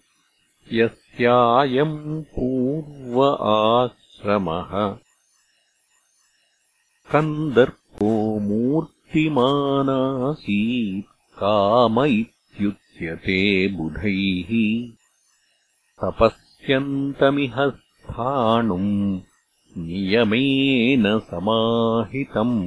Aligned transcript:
यस्यायम् 1.19 2.23
पूर्व 2.23 3.41
आश्रमः 3.41 4.97
कन्दर्पो 7.11 8.39
मूर्तिमानासीत् 8.39 11.39
काम 11.39 12.05
इत्युच्यते 12.05 13.67
बुधैः। 13.67 14.51
तपस्यन्तमिह 16.01 17.69
स्थाणुम् 17.69 19.19
नियमेन 19.77 21.19
समाहितम्। 21.19 22.63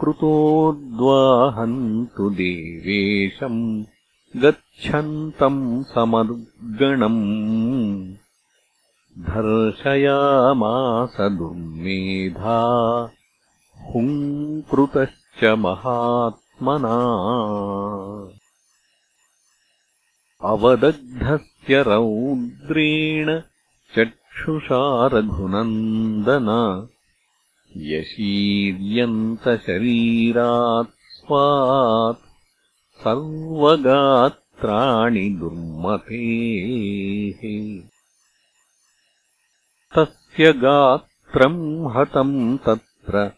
कृतोद्वाहन्तु 0.00 2.30
देवेशम् 2.30 3.84
गच्छन्तम् 4.42 5.84
समर्गणम् 5.84 7.20
धर्शयामास 9.28 11.16
दुर्मेधा 11.20 12.58
हुङ्कृतश्च 13.86 15.44
महात्मना। 15.44 16.98
अवदग्धस्य 20.52 21.82
रौद्रेण 21.82 23.28
चक्षुषा 23.96 24.82
रघुनन्दन 25.06 26.50
यशीर्यन्तशरीरात् 27.76 28.54
स्वात् 31.16 32.25
सर्वगात्राणि 33.00 35.28
दुर्मतेः। 35.28 37.82
तस्य 39.96 40.52
गात्रम् 40.52 41.96
हतम् 41.96 42.58
तत्र 42.58 43.32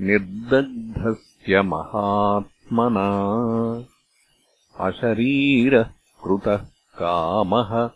निर्दग्धस्य 0.00 1.62
महात्मना। 1.62 3.24
अशरीरः 4.80 5.90
कृतः 6.24 6.66
कामः 6.98 7.90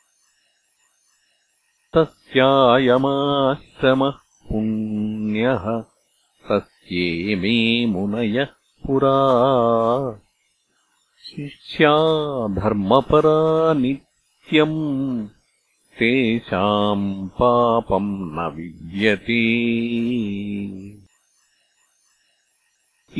तस्यायमाश्रमः 1.94 4.14
पुण्यः 4.50 5.84
तस्येमे 6.48 7.86
मुनयः 7.86 8.46
पुरा। 8.86 9.18
शिष्या 11.26 11.94
धर्मपरा 12.48 13.72
तेषाम् 16.00 17.28
पापम् 17.28 18.32
न 18.32 18.52
विद्यते। 18.56 19.44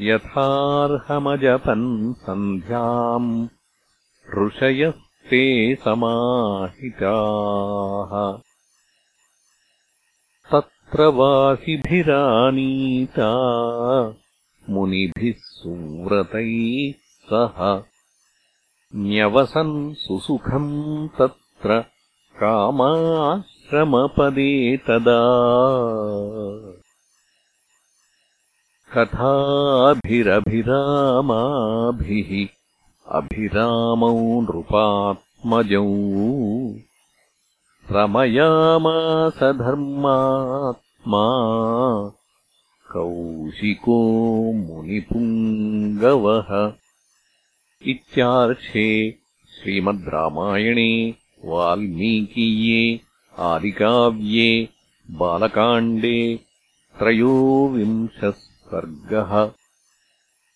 यथार्हमजपन् 0.00 2.14
सन्ध्याम् 2.14 3.48
ऋषयस्ते 4.38 5.74
समाहिताः। 5.74 8.40
तत्र 10.52 11.02
वासिभिरानीता 11.02 13.30
मुनिभिः 14.70 15.34
सुव्रतैः 15.38 16.92
सह। 17.30 17.82
न्यवसन् 18.96 19.94
सुसुखम् 19.94 21.08
तत्र 21.08 21.84
कामाश्रमपदे 22.40 23.32
तदा 24.86 25.20
कथाभिरभिरामाभिः 30.96 32.30
अभिरामौ 33.18 34.18
नृपात्मजौ 34.48 35.82
रमयामास 37.96 39.38
धर्मात्मा 39.62 41.26
कौशिको 42.92 43.98
मुनिपुङ्गवः 44.64 46.50
इत्यार्षे 47.92 48.88
श्रीमद् 49.52 50.08
रामायणे 50.14 50.90
वाल्मीकीये 51.48 52.80
आदिकाव्ये 53.50 54.48
बालकाण्डे 55.20 56.18
त्रयोविंशः 56.98 58.30
सर्गः 58.70 59.32